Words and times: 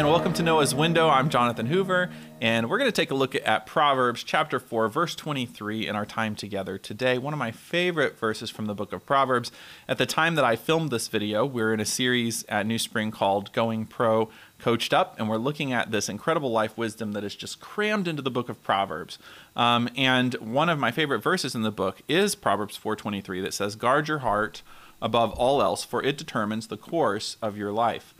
and 0.00 0.08
welcome 0.08 0.32
to 0.32 0.42
Noah's 0.42 0.74
Window. 0.74 1.10
I'm 1.10 1.28
Jonathan 1.28 1.66
Hoover, 1.66 2.08
and 2.40 2.70
we're 2.70 2.78
going 2.78 2.88
to 2.88 2.92
take 2.92 3.10
a 3.10 3.14
look 3.14 3.34
at 3.34 3.66
Proverbs 3.66 4.22
chapter 4.24 4.58
4, 4.58 4.88
verse 4.88 5.14
23 5.14 5.86
in 5.86 5.94
our 5.94 6.06
time 6.06 6.34
together 6.34 6.78
today. 6.78 7.18
One 7.18 7.34
of 7.34 7.38
my 7.38 7.50
favorite 7.50 8.18
verses 8.18 8.48
from 8.48 8.64
the 8.64 8.74
book 8.74 8.94
of 8.94 9.04
Proverbs. 9.04 9.52
At 9.86 9.98
the 9.98 10.06
time 10.06 10.36
that 10.36 10.44
I 10.44 10.56
filmed 10.56 10.90
this 10.90 11.08
video, 11.08 11.44
we 11.44 11.60
are 11.60 11.74
in 11.74 11.80
a 11.80 11.84
series 11.84 12.44
at 12.44 12.64
New 12.64 12.78
Spring 12.78 13.10
called 13.10 13.52
Going 13.52 13.84
Pro 13.84 14.30
Coached 14.58 14.94
Up, 14.94 15.16
and 15.18 15.28
we're 15.28 15.36
looking 15.36 15.70
at 15.70 15.90
this 15.90 16.08
incredible 16.08 16.50
life 16.50 16.78
wisdom 16.78 17.12
that 17.12 17.22
is 17.22 17.36
just 17.36 17.60
crammed 17.60 18.08
into 18.08 18.22
the 18.22 18.30
book 18.30 18.48
of 18.48 18.62
Proverbs. 18.62 19.18
Um, 19.54 19.86
and 19.98 20.32
one 20.36 20.70
of 20.70 20.78
my 20.78 20.92
favorite 20.92 21.22
verses 21.22 21.54
in 21.54 21.60
the 21.60 21.70
book 21.70 22.00
is 22.08 22.34
Proverbs 22.34 22.74
4:23 22.74 23.42
that 23.42 23.52
says, 23.52 23.76
"Guard 23.76 24.08
your 24.08 24.20
heart 24.20 24.62
above 25.02 25.32
all 25.32 25.60
else, 25.60 25.84
for 25.84 26.02
it 26.02 26.16
determines 26.16 26.68
the 26.68 26.78
course 26.78 27.36
of 27.42 27.58
your 27.58 27.70
life." 27.70 28.14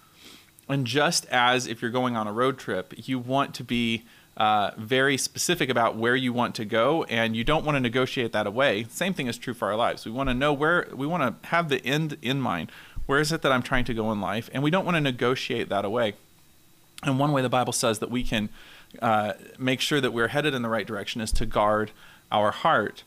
And 0.71 0.87
just 0.87 1.27
as 1.27 1.67
if 1.67 1.83
you're 1.83 1.91
going 1.91 2.17
on 2.17 2.27
a 2.27 2.33
road 2.33 2.59
trip, 2.59 2.95
you 2.97 3.19
want 3.19 3.55
to 3.57 3.65
be 3.65 4.05
uh, 4.37 4.71
very 4.79 5.17
specific 5.19 5.69
about 5.69 5.97
where 5.97 6.17
you 6.17 6.33
want 6.33 6.55
to 6.55 6.65
go, 6.65 7.05
and 7.05 7.37
you 7.37 7.45
don't 7.45 7.65
want 7.65 7.77
to 7.77 7.81
negotiate 7.81 8.33
that 8.33 8.47
away. 8.47 8.87
Same 8.89 9.13
thing 9.13 9.27
is 9.27 9.37
true 9.37 9.53
for 9.53 9.69
our 9.69 9.77
lives. 9.77 10.07
We 10.07 10.13
want 10.13 10.29
to 10.31 10.35
know 10.35 10.53
where 10.53 10.89
we 10.95 11.07
want 11.07 11.43
to 11.43 11.49
have 11.49 11.69
the 11.69 11.85
end 11.85 12.17
in 12.23 12.41
mind. 12.41 12.71
Where 13.07 13.21
is 13.21 13.33
it 13.33 13.43
that 13.43 13.53
I'm 13.53 13.63
trying 13.63 13.85
to 13.87 13.95
go 13.95 14.13
in 14.13 14.21
life? 14.21 14.49
And 14.55 14.63
we 14.63 14.71
don't 14.71 14.85
want 14.85 14.97
to 14.97 15.01
negotiate 15.01 15.69
that 15.69 15.85
away. 15.85 16.15
And 17.03 17.19
one 17.19 17.33
way 17.33 17.43
the 17.43 17.49
Bible 17.49 17.73
says 17.73 17.99
that 17.99 18.11
we 18.11 18.23
can 18.23 18.51
uh, 19.03 19.33
make 19.59 19.81
sure 19.81 20.01
that 20.01 20.13
we're 20.13 20.29
headed 20.29 20.55
in 20.55 20.63
the 20.63 20.69
right 20.69 20.87
direction 20.87 21.21
is 21.21 21.33
to 21.33 21.47
guard 21.47 21.91
our 22.31 22.51
heart. 22.51 23.03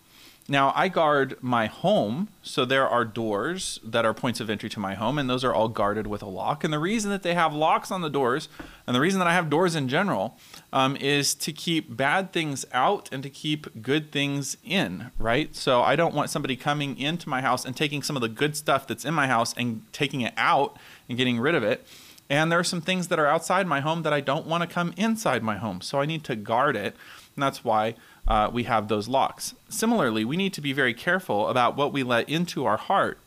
Now, 0.49 0.73
I 0.75 0.89
guard 0.89 1.37
my 1.41 1.67
home, 1.67 2.27
so 2.41 2.65
there 2.65 2.85
are 2.87 3.05
doors 3.05 3.79
that 3.81 4.03
are 4.03 4.13
points 4.13 4.41
of 4.41 4.49
entry 4.49 4.67
to 4.71 4.79
my 4.79 4.93
home, 4.93 5.17
and 5.17 5.29
those 5.29 5.45
are 5.45 5.53
all 5.53 5.69
guarded 5.69 6.05
with 6.05 6.21
a 6.21 6.27
lock. 6.27 6.65
And 6.65 6.73
the 6.73 6.79
reason 6.79 7.11
that 7.11 7.23
they 7.23 7.33
have 7.33 7.53
locks 7.53 7.91
on 7.91 8.01
the 8.01 8.09
doors, 8.09 8.49
and 8.85 8.93
the 8.93 8.99
reason 8.99 9.19
that 9.19 9.27
I 9.27 9.33
have 9.33 9.49
doors 9.49 9.73
in 9.73 9.87
general, 9.87 10.37
um, 10.73 10.97
is 10.97 11.33
to 11.35 11.53
keep 11.53 11.95
bad 11.95 12.33
things 12.33 12.65
out 12.73 13.07
and 13.13 13.23
to 13.23 13.29
keep 13.29 13.81
good 13.81 14.11
things 14.11 14.57
in, 14.65 15.11
right? 15.17 15.55
So 15.55 15.81
I 15.81 15.95
don't 15.95 16.13
want 16.13 16.29
somebody 16.29 16.57
coming 16.57 16.97
into 16.97 17.29
my 17.29 17.39
house 17.39 17.63
and 17.63 17.73
taking 17.73 18.03
some 18.03 18.17
of 18.17 18.21
the 18.21 18.27
good 18.27 18.57
stuff 18.57 18.85
that's 18.85 19.05
in 19.05 19.13
my 19.13 19.27
house 19.27 19.53
and 19.55 19.85
taking 19.93 20.19
it 20.19 20.33
out 20.35 20.77
and 21.07 21.17
getting 21.17 21.39
rid 21.39 21.55
of 21.55 21.63
it. 21.63 21.87
And 22.33 22.51
there 22.51 22.57
are 22.57 22.63
some 22.63 22.81
things 22.81 23.09
that 23.09 23.19
are 23.19 23.27
outside 23.27 23.67
my 23.67 23.79
home 23.79 24.01
that 24.01 24.11
I 24.11 24.19
don't 24.19 24.47
want 24.47 24.67
to 24.67 24.67
come 24.67 24.91
inside 24.97 25.43
my 25.43 25.57
home. 25.57 25.81
So 25.81 26.01
I 26.01 26.07
need 26.07 26.23
to 26.23 26.35
guard 26.35 26.75
it. 26.75 26.95
And 27.35 27.43
that's 27.43 27.63
why 27.63 27.93
uh, 28.27 28.49
we 28.51 28.63
have 28.63 28.87
those 28.87 29.07
locks. 29.07 29.53
Similarly, 29.69 30.25
we 30.25 30.35
need 30.35 30.51
to 30.53 30.61
be 30.61 30.73
very 30.73 30.95
careful 30.95 31.47
about 31.47 31.77
what 31.77 31.93
we 31.93 32.01
let 32.01 32.27
into 32.27 32.65
our 32.65 32.77
heart. 32.77 33.19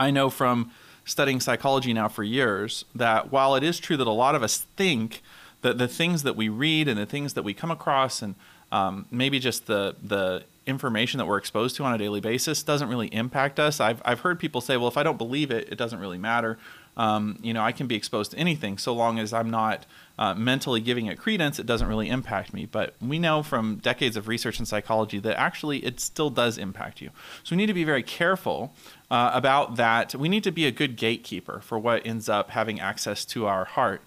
I 0.00 0.10
know 0.10 0.30
from 0.30 0.72
studying 1.04 1.38
psychology 1.38 1.92
now 1.92 2.08
for 2.08 2.24
years 2.24 2.84
that 2.92 3.30
while 3.30 3.54
it 3.54 3.62
is 3.62 3.78
true 3.78 3.96
that 3.96 4.08
a 4.08 4.10
lot 4.10 4.34
of 4.34 4.42
us 4.42 4.66
think 4.76 5.22
that 5.60 5.78
the 5.78 5.86
things 5.86 6.24
that 6.24 6.34
we 6.34 6.48
read 6.48 6.88
and 6.88 6.98
the 6.98 7.06
things 7.06 7.34
that 7.34 7.44
we 7.44 7.54
come 7.54 7.70
across 7.70 8.20
and 8.20 8.34
um, 8.72 9.06
maybe 9.12 9.38
just 9.38 9.66
the 9.66 9.94
the 10.02 10.42
information 10.66 11.18
that 11.18 11.26
we're 11.26 11.38
exposed 11.38 11.76
to 11.76 11.84
on 11.84 11.94
a 11.94 11.98
daily 11.98 12.20
basis 12.20 12.62
doesn't 12.62 12.88
really 12.88 13.08
impact 13.08 13.58
us. 13.58 13.80
I've, 13.80 14.00
I've 14.04 14.20
heard 14.20 14.38
people 14.38 14.60
say, 14.60 14.76
well, 14.76 14.88
if 14.88 14.96
I 14.96 15.02
don't 15.02 15.18
believe 15.18 15.50
it, 15.50 15.68
it 15.70 15.76
doesn't 15.76 15.98
really 15.98 16.18
matter. 16.18 16.58
Um, 16.96 17.38
you 17.42 17.54
know, 17.54 17.62
I 17.62 17.72
can 17.72 17.86
be 17.86 17.94
exposed 17.94 18.32
to 18.32 18.36
anything 18.36 18.76
so 18.78 18.92
long 18.92 19.18
as 19.18 19.32
I'm 19.32 19.50
not 19.50 19.86
uh, 20.18 20.34
mentally 20.34 20.80
giving 20.80 21.06
it 21.06 21.18
credence, 21.18 21.58
it 21.58 21.66
doesn't 21.66 21.88
really 21.88 22.08
impact 22.08 22.52
me. 22.52 22.66
But 22.66 22.94
we 23.00 23.18
know 23.18 23.42
from 23.42 23.76
decades 23.76 24.16
of 24.16 24.28
research 24.28 24.60
in 24.60 24.66
psychology 24.66 25.18
that 25.20 25.38
actually 25.38 25.78
it 25.84 26.00
still 26.00 26.30
does 26.30 26.58
impact 26.58 27.00
you. 27.00 27.10
So 27.42 27.54
we 27.54 27.56
need 27.56 27.66
to 27.66 27.74
be 27.74 27.84
very 27.84 28.02
careful 28.02 28.74
uh, 29.10 29.30
about 29.32 29.76
that. 29.76 30.14
We 30.14 30.28
need 30.28 30.44
to 30.44 30.52
be 30.52 30.66
a 30.66 30.70
good 30.70 30.96
gatekeeper 30.96 31.60
for 31.60 31.78
what 31.78 32.06
ends 32.06 32.28
up 32.28 32.50
having 32.50 32.78
access 32.78 33.24
to 33.26 33.46
our 33.46 33.64
heart. 33.64 34.02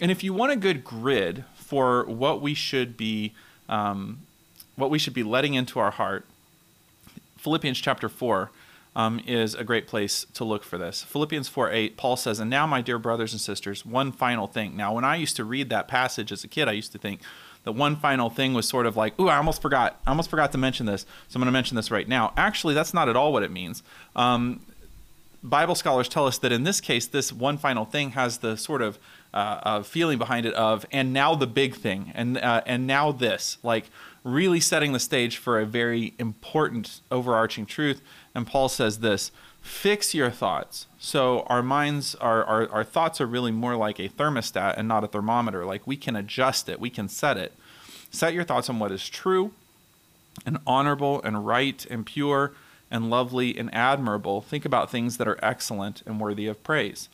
And 0.00 0.10
if 0.10 0.22
you 0.24 0.34
want 0.34 0.52
a 0.52 0.56
good 0.56 0.84
grid 0.84 1.44
for 1.54 2.04
what 2.04 2.42
we 2.42 2.54
should 2.54 2.96
be, 2.96 3.32
um, 3.68 4.22
what 4.76 4.90
we 4.90 4.98
should 4.98 5.14
be 5.14 5.22
letting 5.22 5.54
into 5.54 5.78
our 5.78 5.90
heart, 5.90 6.24
Philippians 7.36 7.80
chapter 7.80 8.08
four 8.08 8.50
um, 8.96 9.20
is 9.26 9.54
a 9.54 9.62
great 9.62 9.86
place 9.86 10.26
to 10.32 10.42
look 10.42 10.64
for 10.64 10.78
this. 10.78 11.02
Philippians 11.02 11.48
4 11.48 11.70
8, 11.70 11.96
Paul 11.98 12.16
says, 12.16 12.40
And 12.40 12.48
now, 12.48 12.66
my 12.66 12.80
dear 12.80 12.98
brothers 12.98 13.32
and 13.34 13.40
sisters, 13.40 13.84
one 13.84 14.10
final 14.10 14.46
thing. 14.46 14.74
Now, 14.74 14.94
when 14.94 15.04
I 15.04 15.16
used 15.16 15.36
to 15.36 15.44
read 15.44 15.68
that 15.68 15.86
passage 15.86 16.32
as 16.32 16.42
a 16.42 16.48
kid, 16.48 16.66
I 16.66 16.72
used 16.72 16.92
to 16.92 16.98
think 16.98 17.20
that 17.64 17.72
one 17.72 17.96
final 17.96 18.30
thing 18.30 18.54
was 18.54 18.66
sort 18.66 18.86
of 18.86 18.96
like, 18.96 19.18
ooh, 19.20 19.28
I 19.28 19.36
almost 19.36 19.60
forgot. 19.60 20.00
I 20.06 20.10
almost 20.10 20.30
forgot 20.30 20.50
to 20.52 20.58
mention 20.58 20.86
this. 20.86 21.02
So 21.28 21.36
I'm 21.36 21.42
going 21.42 21.46
to 21.46 21.52
mention 21.52 21.76
this 21.76 21.90
right 21.90 22.08
now. 22.08 22.32
Actually, 22.38 22.72
that's 22.72 22.94
not 22.94 23.10
at 23.10 23.16
all 23.16 23.34
what 23.34 23.42
it 23.42 23.50
means. 23.50 23.82
Um, 24.16 24.60
Bible 25.42 25.74
scholars 25.74 26.08
tell 26.08 26.26
us 26.26 26.38
that 26.38 26.52
in 26.52 26.64
this 26.64 26.80
case, 26.80 27.06
this 27.06 27.32
one 27.32 27.58
final 27.58 27.84
thing 27.84 28.10
has 28.10 28.38
the 28.38 28.56
sort 28.56 28.82
of 28.82 28.98
uh, 29.32 29.82
feeling 29.82 30.18
behind 30.18 30.46
it 30.46 30.54
of, 30.54 30.86
and 30.90 31.12
now 31.12 31.34
the 31.34 31.46
big 31.46 31.74
thing, 31.74 32.10
and 32.14 32.38
uh, 32.38 32.62
and 32.66 32.86
now 32.86 33.12
this, 33.12 33.58
like 33.62 33.90
really 34.24 34.60
setting 34.60 34.92
the 34.92 34.98
stage 34.98 35.36
for 35.36 35.60
a 35.60 35.66
very 35.66 36.14
important 36.18 37.00
overarching 37.10 37.64
truth 37.64 38.02
and 38.36 38.46
Paul 38.46 38.68
says 38.68 38.98
this 38.98 39.32
fix 39.62 40.14
your 40.14 40.30
thoughts. 40.30 40.86
So 40.98 41.40
our 41.46 41.62
minds, 41.62 42.14
our, 42.16 42.44
our, 42.44 42.70
our 42.70 42.84
thoughts 42.84 43.20
are 43.20 43.26
really 43.26 43.50
more 43.50 43.74
like 43.74 43.98
a 43.98 44.08
thermostat 44.08 44.74
and 44.76 44.86
not 44.86 45.02
a 45.02 45.08
thermometer. 45.08 45.64
Like 45.64 45.86
we 45.86 45.96
can 45.96 46.14
adjust 46.14 46.68
it, 46.68 46.78
we 46.78 46.90
can 46.90 47.08
set 47.08 47.36
it. 47.36 47.52
Set 48.10 48.32
your 48.34 48.44
thoughts 48.44 48.68
on 48.68 48.78
what 48.78 48.92
is 48.92 49.08
true 49.08 49.52
and 50.44 50.58
honorable 50.66 51.20
and 51.22 51.46
right 51.46 51.84
and 51.86 52.04
pure 52.06 52.52
and 52.90 53.10
lovely 53.10 53.56
and 53.56 53.74
admirable. 53.74 54.40
Think 54.40 54.64
about 54.64 54.90
things 54.90 55.16
that 55.16 55.28
are 55.28 55.38
excellent 55.42 56.02
and 56.06 56.20
worthy 56.20 56.46
of 56.46 56.62
praise. 56.62 57.08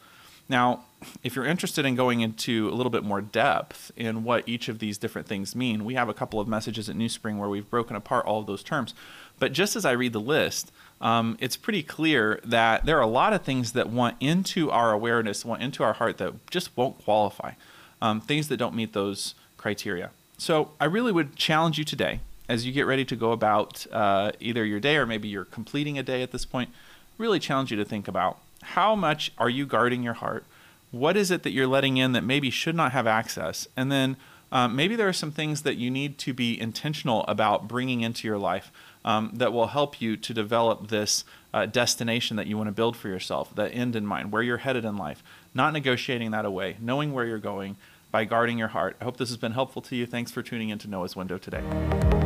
Now, 0.49 0.85
if 1.23 1.35
you're 1.35 1.47
interested 1.47 1.85
in 1.85 1.95
going 1.95 2.21
into 2.21 2.69
a 2.69 2.75
little 2.75 2.91
bit 2.91 3.05
more 3.05 3.21
depth 3.21 3.91
in 3.97 4.25
what 4.25 4.49
each 4.49 4.69
of 4.69 4.79
these 4.81 4.99
different 4.99 5.27
things 5.27 5.57
mean, 5.57 5.85
we 5.85 5.95
have 5.95 6.09
a 6.09 6.15
couple 6.15 6.41
of 6.41 6.49
messages 6.49 6.89
at 6.89 6.97
New 6.97 7.09
Spring 7.09 7.39
where 7.39 7.49
we've 7.49 7.69
broken 7.71 7.97
apart 7.97 8.27
all 8.27 8.41
of 8.41 8.47
those 8.47 8.63
terms. 8.63 8.95
But 9.39 9.53
just 9.53 9.77
as 9.77 9.85
I 9.85 9.93
read 9.93 10.13
the 10.13 10.21
list, 10.21 10.71
um, 11.01 11.37
it's 11.41 11.57
pretty 11.57 11.83
clear 11.83 12.39
that 12.45 12.85
there 12.85 12.99
are 12.99 13.03
a 13.03 13.07
lot 13.07 13.33
of 13.33 13.43
things 13.43 13.73
that 13.73 13.89
want 13.89 14.17
into 14.21 14.71
our 14.71 14.93
awareness, 14.93 15.45
want 15.45 15.63
into 15.63 15.83
our 15.83 15.95
heart 15.95 16.19
that 16.19 16.47
just 16.49 16.77
won't 16.77 17.03
qualify, 17.03 17.53
um, 18.01 18.21
things 18.21 18.49
that 18.49 18.59
don't 18.59 18.75
meet 18.75 18.93
those 18.93 19.35
criteria. 19.57 20.11
So 20.39 20.73
I 20.81 20.85
really 20.85 21.13
would 21.13 21.37
challenge 21.37 21.79
you 21.79 21.85
today 21.85 22.21
as 22.53 22.67
you 22.67 22.73
get 22.73 22.87
ready 22.87 23.03
to 23.03 23.17
go 23.17 23.33
about 23.33 23.87
uh, 23.93 24.31
either 24.39 24.63
your 24.63 24.79
day 24.79 24.97
or 24.97 25.07
maybe 25.07 25.27
you're 25.27 25.47
completing 25.47 25.99
a 25.99 26.03
day 26.03 26.23
at 26.23 26.33
this 26.33 26.45
point, 26.45 26.69
really 27.17 27.39
challenge 27.39 27.71
you 27.71 27.79
to 27.79 27.85
think 27.85 28.07
about 28.07 28.39
how 28.63 28.95
much 28.95 29.33
are 29.39 29.49
you 29.49 29.65
guarding 29.65 30.03
your 30.03 30.13
heart? 30.13 30.45
What 30.91 31.17
is 31.17 31.31
it 31.31 31.45
that 31.45 31.53
you're 31.53 31.67
letting 31.67 31.97
in 31.97 32.13
that 32.13 32.23
maybe 32.23 32.51
should 32.51 32.75
not 32.75 32.93
have 32.93 33.07
access? 33.07 33.67
And 33.75 33.91
then 33.91 34.19
um, 34.53 34.77
maybe 34.77 34.97
there 34.97 35.09
are 35.09 35.15
some 35.15 35.33
things 35.33 35.63
that 35.63 35.77
you 35.77 35.91
need 35.91 36.19
to 36.19 36.35
be 36.35 36.61
intentional 36.61 37.25
about 37.25 37.69
bringing 37.69 38.03
into 38.03 38.29
your 38.29 38.37
life 38.37 38.71
um, 39.03 39.31
that 39.33 39.55
will 39.55 39.69
help 39.69 40.03
you 40.03 40.19
to 40.19 40.35
develop 40.35 40.89
this 40.89 41.25
uh, 41.55 41.65
destination 41.65 42.37
that 42.37 42.47
you 42.47 42.59
want 42.59 42.69
to 42.69 42.73
build 42.73 42.99
for 42.99 43.09
yourself, 43.09 43.55
that 43.55 43.75
end 43.75 43.97
in 43.97 44.07
mind, 44.07 44.31
where 44.31 44.43
you're 44.43 44.59
headed 44.59 44.85
in 44.85 44.99
life, 44.99 45.23
not 45.55 45.73
negotiating 45.73 46.33
that 46.33 46.45
away, 46.45 46.77
knowing 46.81 47.15
where 47.15 47.25
you're 47.25 47.39
going 47.39 47.77
by 48.11 48.25
guarding 48.27 48.59
your 48.59 48.69
heart. 48.69 48.95
I 49.01 49.05
hope 49.05 49.17
this 49.17 49.31
has 49.31 49.39
been 49.39 49.53
helpful 49.53 49.81
to 49.83 49.97
you. 49.97 50.05
Thanks 50.05 50.31
for 50.31 50.43
tuning 50.43 50.69
in 50.69 50.79
to 50.81 50.89
Noah's 50.89 51.17
Window 51.17 51.39
today. 51.39 52.22